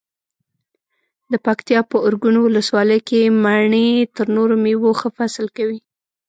[1.31, 5.79] د پکتیکا په ارګون ولسوالۍ کې مڼې تر نورو مېوو ښه فصل کوي.